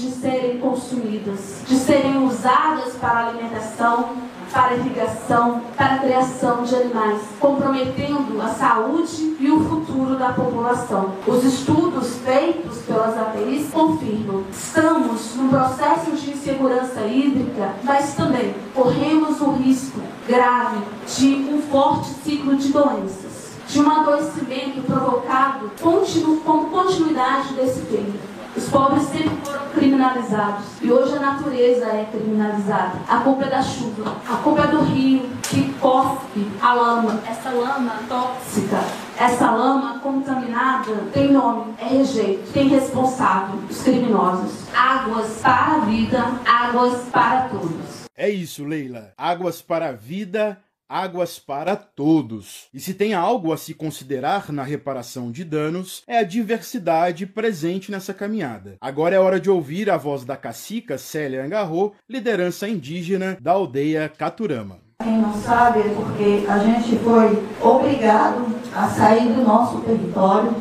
de 0.00 0.10
serem 0.12 0.58
consumidas, 0.58 1.62
de 1.66 1.76
serem 1.76 2.24
usadas 2.24 2.94
para 2.94 3.28
alimentação, 3.28 4.10
para 4.50 4.74
irrigação, 4.74 5.62
para 5.76 5.98
criação 5.98 6.64
de 6.64 6.74
animais, 6.74 7.20
comprometendo 7.38 8.40
a 8.40 8.48
saúde 8.48 9.36
e 9.38 9.50
o 9.50 9.64
futuro 9.68 10.16
da 10.16 10.32
população. 10.32 11.12
Os 11.26 11.44
estudos 11.44 12.16
feitos 12.24 12.78
pelas 12.78 13.16
APIs 13.16 13.70
confirmam. 13.70 14.42
Estamos 14.50 15.36
num 15.36 15.48
processo 15.48 16.12
de 16.12 16.30
insegurança 16.30 17.02
hídrica, 17.02 17.74
mas 17.84 18.14
também 18.14 18.54
corremos 18.74 19.40
o 19.40 19.52
risco 19.52 20.00
grave 20.26 20.78
de 21.16 21.34
um 21.34 21.62
forte 21.70 22.08
ciclo 22.24 22.56
de 22.56 22.68
doenças, 22.72 23.50
de 23.68 23.80
um 23.80 23.88
adoecimento 23.88 24.80
provocado 24.82 25.70
com 25.78 26.64
continuidade 26.64 27.54
desse 27.54 27.82
crime. 27.82 28.29
Os 28.56 28.68
pobres 28.68 29.04
sempre 29.04 29.36
foram 29.44 29.68
criminalizados 29.68 30.64
e 30.82 30.90
hoje 30.90 31.16
a 31.16 31.20
natureza 31.20 31.86
é 31.86 32.08
criminalizada. 32.10 32.98
A 33.08 33.18
culpa 33.18 33.44
é 33.44 33.50
da 33.50 33.62
chuva, 33.62 34.16
a 34.28 34.36
culpa 34.38 34.62
é 34.62 34.66
do 34.66 34.80
rio 34.82 35.30
que 35.42 35.72
cospe 35.74 36.46
a 36.60 36.74
lama, 36.74 37.20
essa 37.26 37.50
lama 37.50 38.00
tóxica, 38.08 38.78
Essa 39.16 39.50
lama 39.50 39.98
contaminada 40.00 40.92
tem 41.12 41.32
nome, 41.32 41.74
é 41.78 41.84
rejeito, 41.84 42.52
tem 42.52 42.68
responsável, 42.68 43.60
os 43.68 43.82
criminosos. 43.82 44.68
Águas 44.74 45.38
para 45.42 45.74
a 45.74 45.78
vida, 45.80 46.24
águas 46.46 47.02
para 47.12 47.48
todos. 47.48 48.06
É 48.16 48.28
isso, 48.28 48.64
Leila. 48.64 49.12
Águas 49.16 49.62
para 49.62 49.88
a 49.88 49.92
vida, 49.92 50.58
águas 50.90 51.38
para 51.38 51.76
todos. 51.76 52.66
E 52.74 52.80
se 52.80 52.92
tem 52.92 53.14
algo 53.14 53.52
a 53.52 53.56
se 53.56 53.72
considerar 53.72 54.50
na 54.50 54.64
reparação 54.64 55.30
de 55.30 55.44
danos, 55.44 56.02
é 56.04 56.18
a 56.18 56.24
diversidade 56.24 57.26
presente 57.26 57.92
nessa 57.92 58.12
caminhada. 58.12 58.76
Agora 58.80 59.14
é 59.14 59.20
hora 59.20 59.38
de 59.38 59.48
ouvir 59.48 59.88
a 59.88 59.96
voz 59.96 60.24
da 60.24 60.36
cacica 60.36 60.98
Célia 60.98 61.44
Angarro, 61.44 61.92
liderança 62.08 62.68
indígena 62.68 63.38
da 63.40 63.52
aldeia 63.52 64.08
Caturama. 64.08 64.78
Quem 65.00 65.18
não 65.18 65.32
sabe 65.32 65.78
é 65.78 65.94
porque 65.94 66.44
a 66.48 66.58
gente 66.58 66.96
foi 66.98 67.40
obrigado 67.60 68.46
a 68.74 68.88
sair 68.88 69.32
do 69.32 69.42
nosso 69.42 69.80
território, 69.82 70.54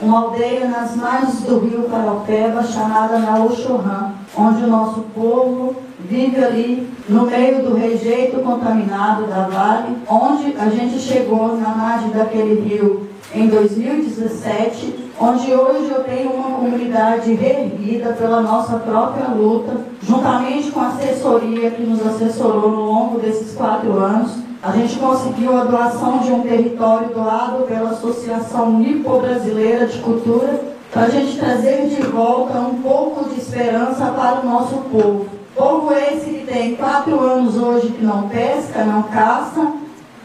uma 0.00 0.20
aldeia 0.20 0.68
nas 0.68 0.94
margens 0.94 1.40
do 1.40 1.60
rio 1.60 1.84
Paraupeba 1.84 2.62
chamada 2.62 3.18
Naoxorã, 3.18 4.12
onde 4.36 4.64
o 4.64 4.66
nosso 4.66 5.00
povo 5.14 5.85
vive 6.08 6.42
ali 6.42 6.88
no 7.08 7.26
meio 7.26 7.62
do 7.62 7.74
rejeito 7.74 8.40
contaminado 8.40 9.26
da 9.26 9.42
Vale, 9.42 9.96
onde 10.08 10.56
a 10.58 10.68
gente 10.68 10.98
chegou 10.98 11.56
na 11.56 11.70
margem 11.70 12.10
daquele 12.10 12.60
rio 12.60 13.08
em 13.34 13.48
2017, 13.48 15.10
onde 15.20 15.52
hoje 15.52 15.90
eu 15.90 16.04
tenho 16.04 16.30
uma 16.30 16.58
comunidade 16.58 17.32
reerguida 17.34 18.12
pela 18.12 18.40
nossa 18.40 18.78
própria 18.78 19.28
luta, 19.28 19.72
juntamente 20.02 20.70
com 20.70 20.80
a 20.80 20.88
assessoria 20.88 21.70
que 21.70 21.82
nos 21.82 22.06
assessorou 22.06 22.70
no 22.70 22.84
longo 22.84 23.18
desses 23.18 23.54
quatro 23.54 23.98
anos. 23.98 24.32
A 24.62 24.72
gente 24.72 24.98
conseguiu 24.98 25.56
a 25.56 25.64
doação 25.64 26.18
de 26.18 26.32
um 26.32 26.40
território 26.40 27.08
doado 27.10 27.64
pela 27.64 27.90
Associação 27.90 28.78
Nipo-Brasileira 28.78 29.86
de 29.86 29.98
Cultura 29.98 30.60
para 30.92 31.04
a 31.04 31.10
gente 31.10 31.38
trazer 31.38 31.88
de 31.88 32.02
volta 32.02 32.58
um 32.58 32.80
pouco 32.80 33.28
de 33.28 33.38
esperança 33.38 34.06
para 34.06 34.40
o 34.40 34.46
nosso 34.46 34.76
povo. 34.90 35.35
Povo 35.56 35.90
esse 35.90 36.26
que 36.26 36.46
tem 36.46 36.76
quatro 36.76 37.18
anos 37.18 37.56
hoje 37.56 37.88
que 37.88 38.04
não 38.04 38.28
pesca, 38.28 38.84
não 38.84 39.04
caça, 39.04 39.72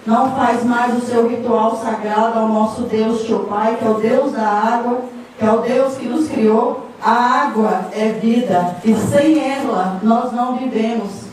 não 0.06 0.36
faz 0.36 0.66
mais 0.66 1.02
o 1.02 1.06
seu 1.06 1.26
ritual 1.26 1.78
sagrado 1.78 2.38
ao 2.38 2.50
nosso 2.50 2.82
Deus 2.82 3.26
Pai, 3.50 3.78
que 3.78 3.86
é 3.86 3.90
o 3.90 3.94
Deus 3.94 4.34
da 4.34 4.46
água, 4.46 5.04
que 5.40 5.46
é 5.46 5.52
o 5.52 5.62
Deus 5.62 5.96
que 5.96 6.06
nos 6.06 6.28
criou. 6.28 6.86
A 7.02 7.46
água 7.46 7.86
é 7.94 8.10
vida 8.10 8.76
e 8.84 8.94
sem 8.94 9.40
ela 9.40 10.02
nós 10.04 10.34
não 10.34 10.58
vivemos. 10.58 11.31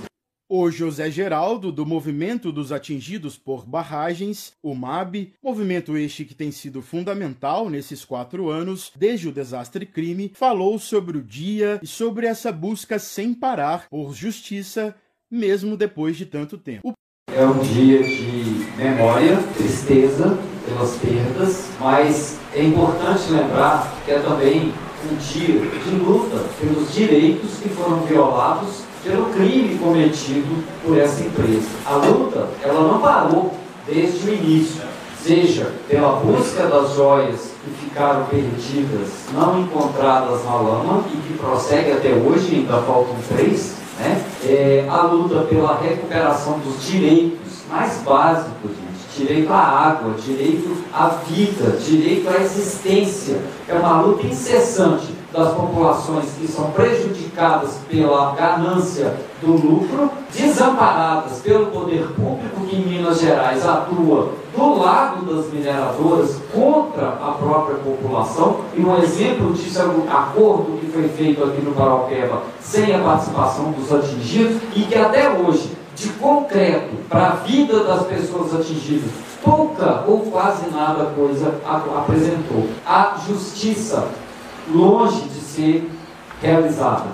O 0.50 0.70
José 0.70 1.10
Geraldo, 1.10 1.70
do 1.70 1.84
Movimento 1.84 2.50
dos 2.50 2.72
Atingidos 2.72 3.36
por 3.36 3.66
Barragens, 3.66 4.54
o 4.62 4.74
MAB, 4.74 5.34
movimento 5.44 5.94
este 5.94 6.24
que 6.24 6.34
tem 6.34 6.50
sido 6.50 6.80
fundamental 6.80 7.68
nesses 7.68 8.02
quatro 8.02 8.48
anos, 8.48 8.90
desde 8.96 9.28
o 9.28 9.32
desastre 9.32 9.84
crime, 9.84 10.32
falou 10.34 10.78
sobre 10.78 11.18
o 11.18 11.22
dia 11.22 11.78
e 11.82 11.86
sobre 11.86 12.26
essa 12.26 12.50
busca 12.50 12.98
sem 12.98 13.34
parar 13.34 13.88
por 13.90 14.14
justiça, 14.14 14.96
mesmo 15.30 15.76
depois 15.76 16.16
de 16.16 16.24
tanto 16.24 16.56
tempo. 16.56 16.94
É 17.30 17.44
um 17.44 17.58
dia 17.58 18.02
de 18.02 18.66
memória, 18.78 19.36
tristeza 19.54 20.38
pelas 20.64 20.96
perdas, 20.96 21.68
mas 21.78 22.40
é 22.54 22.64
importante 22.64 23.30
lembrar 23.30 24.02
que 24.02 24.12
é 24.12 24.18
também 24.18 24.72
um 25.04 25.16
dia 25.16 25.60
de 25.60 25.90
luta 25.90 26.42
pelos 26.58 26.94
direitos 26.94 27.58
que 27.58 27.68
foram 27.68 28.00
violados 28.06 28.87
pelo 29.02 29.26
crime 29.26 29.78
cometido 29.78 30.64
por 30.84 30.98
essa 30.98 31.22
empresa. 31.22 31.68
A 31.86 31.96
luta, 31.96 32.48
ela 32.62 32.92
não 32.92 33.00
parou 33.00 33.54
desde 33.86 34.28
o 34.28 34.34
início, 34.34 34.82
seja 35.22 35.72
pela 35.88 36.12
busca 36.20 36.66
das 36.66 36.94
joias 36.94 37.52
que 37.64 37.70
ficaram 37.84 38.24
perdidas, 38.26 39.08
não 39.32 39.60
encontradas 39.60 40.44
na 40.44 40.54
lama 40.54 41.04
e 41.12 41.16
que 41.16 41.38
prossegue 41.38 41.92
até 41.92 42.10
hoje, 42.10 42.56
ainda 42.56 42.82
faltam 42.82 43.16
três, 43.28 43.74
né? 43.98 44.22
É, 44.44 44.86
a 44.88 45.02
luta 45.02 45.40
pela 45.42 45.78
recuperação 45.78 46.58
dos 46.60 46.84
direitos 46.84 47.64
mais 47.68 47.98
básicos. 47.98 48.87
Direito 49.18 49.52
à 49.52 49.58
água, 49.58 50.14
direito 50.24 50.76
à 50.94 51.08
vida, 51.26 51.76
direito 51.78 52.28
à 52.28 52.40
existência. 52.40 53.40
É 53.66 53.74
uma 53.74 54.00
luta 54.00 54.24
incessante 54.24 55.12
das 55.32 55.52
populações 55.54 56.26
que 56.38 56.46
são 56.46 56.70
prejudicadas 56.70 57.78
pela 57.90 58.32
ganância 58.36 59.14
do 59.42 59.52
lucro, 59.52 60.08
desamparadas 60.32 61.40
pelo 61.40 61.66
poder 61.66 62.06
público 62.14 62.60
que 62.68 62.76
em 62.76 62.86
Minas 62.86 63.20
Gerais 63.20 63.66
atua 63.66 64.32
do 64.56 64.78
lado 64.78 65.26
das 65.26 65.52
mineradoras 65.52 66.36
contra 66.52 67.08
a 67.08 67.34
própria 67.38 67.76
população. 67.76 68.60
E 68.76 68.80
um 68.80 68.96
exemplo 69.02 69.52
disso 69.52 69.80
é 69.80 69.84
o 69.84 70.04
acordo 70.08 70.78
que 70.78 70.86
foi 70.86 71.08
feito 71.08 71.42
aqui 71.42 71.60
no 71.60 71.72
Paraupeba 71.72 72.42
sem 72.60 72.94
a 72.94 73.00
participação 73.00 73.72
dos 73.72 73.92
atingidos 73.92 74.60
e 74.76 74.82
que 74.82 74.96
até 74.96 75.28
hoje, 75.28 75.72
de 75.98 76.08
concreto 76.10 76.94
para 77.08 77.28
a 77.28 77.36
vida 77.36 77.82
das 77.82 78.06
pessoas 78.06 78.54
atingidas, 78.54 79.10
pouca 79.42 80.04
ou 80.06 80.30
quase 80.30 80.70
nada 80.70 81.06
coisa 81.06 81.60
apresentou. 81.64 82.68
A 82.86 83.18
justiça 83.26 84.08
longe 84.70 85.22
de 85.28 85.40
ser 85.40 85.90
realizada. 86.40 87.10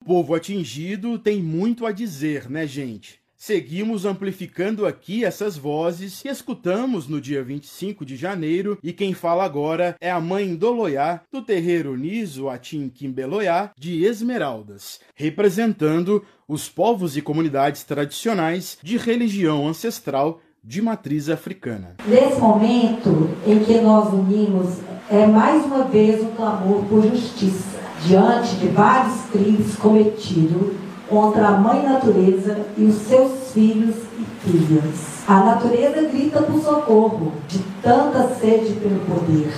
O 0.00 0.04
povo 0.04 0.34
atingido 0.34 1.18
tem 1.18 1.42
muito 1.42 1.84
a 1.84 1.92
dizer, 1.92 2.48
né, 2.48 2.66
gente? 2.66 3.20
Seguimos 3.40 4.04
amplificando 4.04 4.84
aqui 4.84 5.24
essas 5.24 5.56
vozes 5.56 6.22
que 6.22 6.28
escutamos 6.28 7.06
no 7.06 7.20
dia 7.20 7.40
25 7.40 8.04
de 8.04 8.16
janeiro 8.16 8.76
e 8.82 8.92
quem 8.92 9.14
fala 9.14 9.44
agora 9.44 9.94
é 10.00 10.10
a 10.10 10.20
mãe 10.20 10.56
Doloiá 10.56 11.20
do 11.30 11.40
terreiro 11.40 11.96
Niso 11.96 12.48
Atim 12.48 12.88
Kimbeloiá 12.88 13.70
de 13.78 14.04
Esmeraldas, 14.04 14.98
representando 15.14 16.24
os 16.48 16.68
povos 16.68 17.16
e 17.16 17.22
comunidades 17.22 17.84
tradicionais 17.84 18.76
de 18.82 18.96
religião 18.96 19.68
ancestral 19.68 20.40
de 20.62 20.82
matriz 20.82 21.30
africana. 21.30 21.94
Nesse 22.08 22.40
momento 22.40 23.30
em 23.46 23.60
que 23.60 23.80
nós 23.80 24.12
unimos 24.12 24.78
é 25.08 25.28
mais 25.28 25.64
uma 25.64 25.84
vez 25.84 26.20
um 26.20 26.32
clamor 26.32 26.84
por 26.86 27.02
justiça 27.08 27.78
diante 28.04 28.56
de 28.56 28.66
vários 28.66 29.22
crimes 29.30 29.76
cometidos 29.76 30.87
contra 31.08 31.48
a 31.48 31.52
mãe 31.52 31.82
natureza 31.82 32.58
e 32.76 32.84
os 32.84 32.96
seus 33.02 33.52
filhos 33.52 33.96
e 34.18 34.24
filhas. 34.48 35.24
A 35.26 35.40
natureza 35.40 36.08
grita 36.08 36.42
por 36.42 36.60
socorro 36.60 37.32
de 37.48 37.58
tanta 37.82 38.28
sede 38.40 38.74
pelo 38.74 39.00
poder. 39.00 39.52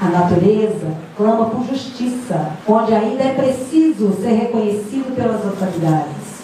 A 0.00 0.06
natureza 0.06 0.94
clama 1.16 1.46
por 1.46 1.64
justiça, 1.64 2.50
onde 2.66 2.92
ainda 2.94 3.22
é 3.22 3.34
preciso 3.34 4.12
ser 4.20 4.32
reconhecido 4.32 5.14
pelas 5.14 5.44
autoridades. 5.46 6.42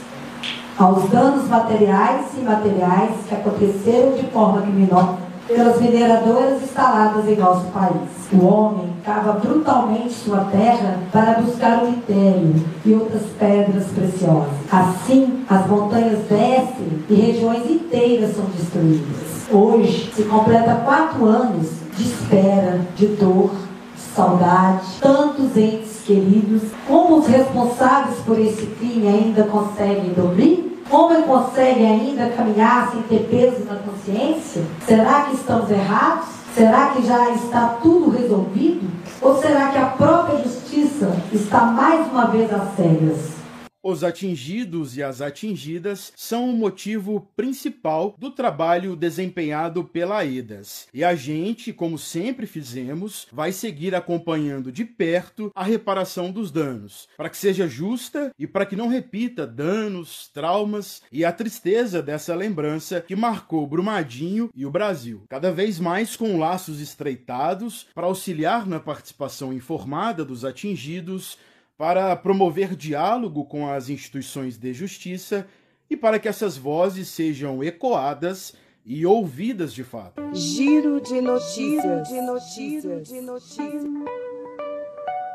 Aos 0.79 1.09
danos 1.11 1.49
materiais 1.49 2.27
e 2.37 2.41
imateriais 2.41 3.15
que 3.29 3.35
aconteceram 3.35 4.13
de 4.13 4.25
forma 4.31 4.63
criminosa 4.63 5.17
pelas 5.49 5.81
mineradoras 5.81 6.63
instaladas 6.63 7.27
em 7.27 7.37
nosso 7.37 7.65
país. 7.69 8.09
O 8.33 8.45
homem 8.45 8.93
cava 9.09 9.33
brutalmente 9.33 10.13
sua 10.13 10.45
terra 10.53 10.99
para 11.11 11.41
buscar 11.41 11.83
o 11.83 11.91
mitério 11.93 12.55
e 12.85 12.93
outras 12.93 13.23
pedras 13.39 13.87
preciosas. 13.87 14.53
Assim, 14.71 15.45
as 15.49 15.67
montanhas 15.67 16.19
descem 16.29 17.05
e 17.09 17.15
regiões 17.15 17.71
inteiras 17.71 18.37
são 18.37 18.45
destruídas. 18.45 19.49
Hoje 19.51 20.13
se 20.15 20.25
completa 20.25 20.83
quatro 20.85 21.25
anos 21.25 21.71
de 21.97 22.03
espera, 22.03 22.81
de 22.95 23.07
dor, 23.07 23.51
de 23.97 24.03
saudade, 24.15 24.87
tantos 25.01 25.57
entes 25.57 26.03
queridos. 26.05 26.65
Como 26.87 27.17
os 27.17 27.27
responsáveis 27.27 28.19
por 28.27 28.39
esse 28.39 28.67
crime 28.67 29.09
ainda 29.09 29.45
conseguem 29.45 30.13
dormir? 30.13 30.83
Como 30.91 31.23
consegue 31.23 31.85
ainda 31.85 32.29
caminhar 32.31 32.91
sem 32.91 33.03
ter 33.03 33.27
peso 33.31 33.65
na 33.65 33.77
consciência? 33.77 34.63
Será 34.87 35.23
que 35.23 35.35
estamos 35.35 35.71
errados? 35.71 36.38
Será 36.55 36.89
que 36.89 37.07
já 37.07 37.31
está 37.31 37.79
tudo 37.83 38.11
resolvido? 38.11 38.89
Ou 39.21 39.41
será 39.41 39.69
que 39.69 39.79
a 39.79 39.87
própria 39.87 40.43
justiça 40.43 41.11
está 41.33 41.65
mais 41.65 42.07
uma 42.11 42.27
vez 42.27 42.53
às 42.53 42.75
cegas? 42.77 43.38
Os 43.81 44.03
atingidos 44.03 44.97
e 44.97 45.03
as 45.05 45.21
atingidas 45.21 46.13
são 46.17 46.51
o 46.51 46.53
motivo 46.53 47.31
principal 47.37 48.17
do 48.19 48.29
trabalho 48.29 48.97
desempenhado 48.97 49.85
pela 49.85 50.19
AEDAS. 50.19 50.89
E 50.93 51.05
a 51.05 51.15
gente, 51.15 51.73
como 51.73 51.97
sempre 51.97 52.45
fizemos, 52.45 53.29
vai 53.31 53.53
seguir 53.53 53.95
acompanhando 53.95 54.73
de 54.73 54.85
perto 54.85 55.53
a 55.55 55.63
reparação 55.63 56.33
dos 56.33 56.51
danos, 56.51 57.09
para 57.17 57.31
que 57.31 57.37
seja 57.37 57.69
justa 57.69 58.33
e 58.37 58.49
para 58.49 58.67
que 58.67 58.75
não 58.75 58.89
repita 58.89 59.47
danos, 59.47 60.29
traumas 60.35 61.01
e 61.13 61.25
a 61.25 61.31
tristeza 61.31 62.03
dessa 62.03 62.35
lembrança 62.35 63.01
que 63.07 63.15
marcou 63.15 63.65
Brumadinho 63.65 64.51
e 64.57 64.67
o 64.67 64.73
Brasil. 64.73 65.23
Cada 65.29 65.53
vez 65.53 65.79
mais 65.79 66.17
com 66.17 66.37
laços 66.37 66.81
estreitados 66.81 67.87
para 67.95 68.07
auxiliar 68.07 68.67
na 68.67 68.81
participação 68.81 69.53
informada 69.53 70.25
dos 70.25 70.45
atingidos 70.45 71.39
para 71.79 72.15
promover 72.17 72.75
diálogo 72.75 73.45
com 73.45 73.71
as 73.71 73.89
instituições 73.89 74.59
de 74.59 74.75
justiça 74.75 75.47
e 75.89 75.97
para 75.97 76.19
que 76.19 76.29
essas 76.29 76.57
vozes 76.57 77.07
sejam 77.07 77.63
ecoadas 77.63 78.53
e 78.85 79.07
ouvidas 79.07 79.73
de 79.73 79.85
fato. 79.85 80.21
Giro 80.35 81.01
de 81.01 81.21
notícias. 81.21 82.09
De 82.09 82.21
notícias. 82.21 83.09
De 83.09 83.21
notícias. 83.21 83.85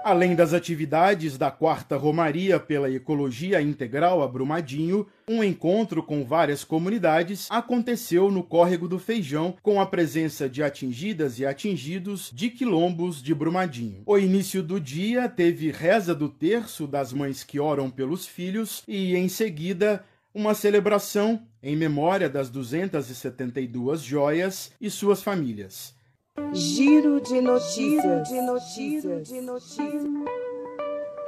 Além 0.03 0.35
das 0.35 0.53
atividades 0.53 1.37
da 1.37 1.49
Quarta 1.49 1.95
Romaria 1.95 2.59
pela 2.59 2.91
Ecologia 2.91 3.61
Integral 3.61 4.21
a 4.21 4.27
Brumadinho, 4.27 5.07
um 5.25 5.41
encontro 5.41 6.03
com 6.03 6.25
várias 6.25 6.65
comunidades 6.65 7.47
aconteceu 7.49 8.29
no 8.29 8.43
Córrego 8.43 8.85
do 8.85 8.99
Feijão, 8.99 9.55
com 9.63 9.79
a 9.79 9.85
presença 9.85 10.49
de 10.49 10.61
atingidas 10.61 11.39
e 11.39 11.45
atingidos 11.45 12.29
de 12.33 12.49
quilombos 12.49 13.23
de 13.23 13.33
Brumadinho. 13.33 14.03
O 14.05 14.17
início 14.17 14.61
do 14.61 14.77
dia 14.77 15.29
teve 15.29 15.71
reza 15.71 16.13
do 16.13 16.27
terço 16.27 16.85
das 16.85 17.13
mães 17.13 17.41
que 17.41 17.57
oram 17.57 17.89
pelos 17.89 18.27
filhos 18.27 18.83
e, 18.85 19.15
em 19.15 19.29
seguida, 19.29 20.03
uma 20.35 20.53
celebração 20.53 21.43
em 21.61 21.77
memória 21.77 22.29
das 22.29 22.49
272 22.49 24.01
joias 24.01 24.69
e 24.81 24.89
suas 24.89 25.23
famílias. 25.23 25.95
Giro 26.55 27.19
de 27.19 27.41
notícias. 27.41 28.29
De 28.29 28.41
notícias. 28.41 29.27
De 29.27 29.41
notícias. 29.41 30.03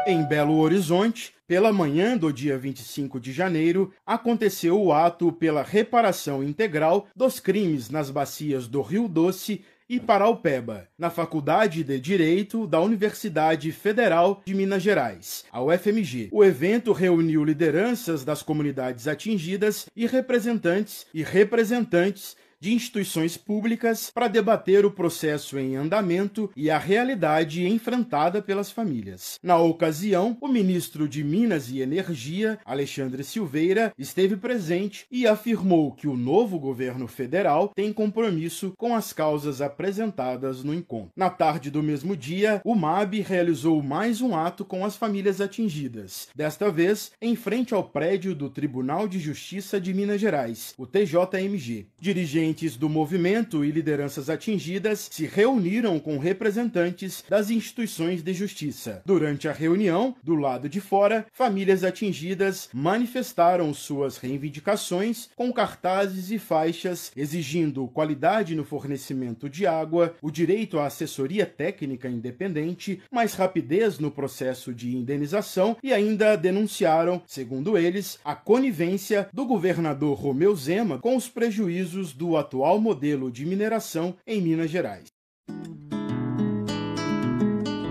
Em 0.08 0.24
Belo 0.24 0.58
Horizonte, 0.60 1.34
pela 1.48 1.74
manhã 1.74 2.16
do 2.16 2.32
dia 2.32 2.58
25 2.60 3.20
de 3.20 3.32
janeiro, 3.32 3.92
aconteceu 4.06 4.80
o 4.80 4.94
ato 4.94 5.32
pela 5.32 5.64
reparação 5.64 6.44
integral 6.44 7.08
dos 7.16 7.40
crimes 7.40 7.90
nas 7.90 8.12
bacias 8.12 8.68
do 8.68 8.82
Rio 8.82 9.08
Doce 9.08 9.64
e 9.90 10.00
Paraupeba, 10.00 10.88
na 10.98 11.10
Faculdade 11.10 11.84
de 11.84 12.00
Direito 12.00 12.66
da 12.66 12.82
Universidade 12.82 13.72
Federal 13.72 14.42
de 14.46 14.54
Minas 14.54 14.82
Gerais, 14.82 15.46
a 15.52 15.62
UFMG. 15.62 16.30
O 16.32 16.44
evento 16.44 16.92
reuniu 16.92 17.44
lideranças 17.44 18.24
das 18.24 18.42
comunidades 18.42 19.08
atingidas 19.08 19.86
e 19.96 20.08
representantes 20.08 21.06
e 21.14 21.22
representantes 21.24 22.36
de 22.66 22.74
instituições 22.74 23.38
públicas 23.38 24.10
para 24.12 24.28
debater 24.28 24.88
o 24.88 24.92
processo 24.92 25.60
em 25.60 25.76
andamento 25.76 26.50
e 26.56 26.72
a 26.72 26.80
realidade 26.80 27.64
enfrentada 27.64 28.42
pelas 28.42 28.72
famílias. 28.72 29.38
Na 29.44 29.56
ocasião, 29.60 30.36
o 30.42 30.48
ministro 30.48 31.08
de 31.08 31.24
Minas 31.24 31.70
e 31.70 31.80
Energia, 31.80 32.58
Alexandre 32.66 33.24
Silveira, 33.24 33.94
esteve 34.00 34.36
presente 34.36 35.06
e 35.12 35.28
afirmou 35.28 35.92
que 35.92 36.08
o 36.08 36.18
novo 36.18 36.58
governo 36.58 37.08
federal 37.08 37.72
tem 37.76 37.94
compromisso 37.94 38.74
com 38.76 38.96
as 38.96 39.14
causas 39.14 39.62
apresentadas 39.62 40.64
no 40.64 40.74
encontro. 40.74 41.12
Na 41.16 41.30
tarde 41.30 41.70
do 41.70 41.84
mesmo 41.84 42.18
dia, 42.18 42.62
o 42.66 42.74
MAB 42.74 43.22
realizou 43.22 43.80
mais 43.84 44.22
um 44.22 44.36
ato 44.36 44.66
com 44.66 44.84
as 44.84 44.96
famílias 44.96 45.40
atingidas, 45.40 46.30
desta 46.36 46.72
vez 46.72 47.12
em 47.22 47.36
frente 47.36 47.76
ao 47.76 47.84
prédio 47.84 48.34
do 48.34 48.50
Tribunal 48.50 49.08
de 49.08 49.20
Justiça 49.20 49.80
de 49.80 49.94
Minas 49.94 50.20
Gerais, 50.20 50.74
o 50.80 50.88
TJMG. 50.88 51.86
Dirigente 52.02 52.55
Dirigentes 52.56 52.78
do 52.78 52.88
movimento 52.88 53.66
e 53.66 53.72
lideranças 53.72 54.30
atingidas 54.30 55.10
se 55.12 55.26
reuniram 55.26 56.00
com 56.00 56.18
representantes 56.18 57.24
das 57.30 57.50
instituições 57.50 58.24
de 58.24 58.34
justiça. 58.34 59.02
Durante 59.06 59.50
a 59.50 59.52
reunião, 59.52 60.16
do 60.24 60.36
lado 60.36 60.70
de 60.70 60.80
fora, 60.80 61.26
famílias 61.34 61.84
atingidas 61.84 62.70
manifestaram 62.74 63.74
suas 63.74 64.18
reivindicações 64.18 65.28
com 65.36 65.52
cartazes 65.52 66.32
e 66.32 66.40
faixas 66.40 67.12
exigindo 67.16 67.88
qualidade 67.88 68.56
no 68.56 68.64
fornecimento 68.64 69.50
de 69.50 69.68
água, 69.68 70.16
o 70.22 70.32
direito 70.32 70.80
à 70.80 70.86
assessoria 70.86 71.46
técnica 71.46 72.08
independente, 72.08 73.02
mais 73.12 73.34
rapidez 73.34 74.00
no 74.00 74.10
processo 74.10 74.74
de 74.74 74.96
indenização 74.96 75.76
e 75.84 75.92
ainda 75.92 76.38
denunciaram, 76.38 77.22
segundo 77.28 77.78
eles, 77.78 78.18
a 78.24 78.34
conivência 78.34 79.28
do 79.34 79.46
governador 79.46 80.18
Romeu 80.18 80.56
Zema 80.56 81.00
com 81.00 81.18
os 81.18 81.28
prejuízos 81.28 82.14
do 82.14 82.38
atual 82.46 82.80
modelo 82.80 83.32
de 83.32 83.44
mineração 83.44 84.16
em 84.26 84.40
Minas 84.40 84.70
Gerais. 84.70 85.08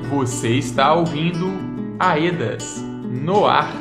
Você 0.08 0.50
está 0.50 0.94
ouvindo 0.94 1.46
Aedas 1.98 2.80
no 2.80 3.46
ar. 3.46 3.72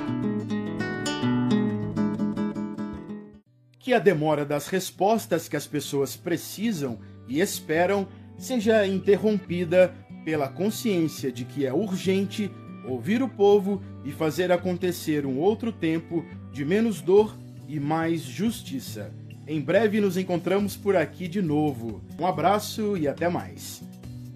Que 3.78 3.94
a 3.94 4.00
demora 4.00 4.44
das 4.44 4.68
respostas 4.68 5.48
que 5.48 5.56
as 5.56 5.68
pessoas 5.68 6.16
precisam 6.16 6.98
e 7.28 7.40
esperam 7.40 8.08
seja 8.36 8.88
interrompida 8.88 9.94
pela 10.26 10.50
consciência 10.50 11.32
de 11.32 11.46
que 11.46 11.68
é 11.68 11.74
urgente 11.74 12.50
ouvir 12.88 13.22
o 13.22 13.30
povo 13.30 13.80
e 14.04 14.12
fazer 14.12 14.52
acontecer 14.52 15.24
um 15.26 15.38
outro 15.38 15.72
tempo 15.72 16.26
de 16.52 16.66
menos 16.66 17.00
dor 17.00 17.38
e 17.68 17.80
mais 17.80 18.22
justiça. 18.22 19.14
Em 19.46 19.60
breve 19.60 20.00
nos 20.00 20.16
encontramos 20.16 20.78
por 20.78 20.96
aqui 20.96 21.28
de 21.28 21.42
novo. 21.42 22.02
Um 22.18 22.26
abraço 22.26 22.96
e 22.96 23.10
até 23.10 23.28
mais. 23.28 23.84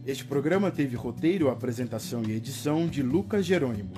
Este 0.06 0.26
programa 0.26 0.70
teve 0.70 0.98
roteiro, 0.98 1.50
apresentação 1.50 2.24
e 2.24 2.34
edição 2.34 2.86
de 2.86 3.02
Lucas 3.02 3.46
Jerônimo. 3.46 3.94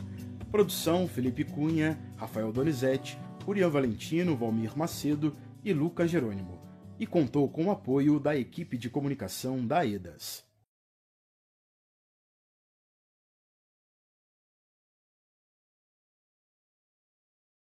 Produção 0.52 1.08
Felipe 1.08 1.44
Cunha, 1.44 2.00
Rafael 2.16 2.52
Donizete, 2.52 3.18
Urian 3.48 3.70
Valentino, 3.70 4.38
Valmir 4.38 4.78
Macedo 4.78 5.36
e 5.64 5.74
Lucas 5.74 6.12
Jerônimo. 6.12 6.60
E 7.00 7.08
contou 7.08 7.50
com 7.50 7.66
o 7.66 7.72
apoio 7.72 8.20
da 8.20 8.38
equipe 8.38 8.78
de 8.78 8.88
comunicação 8.88 9.66
da 9.66 9.84
EDAS. 9.84 10.49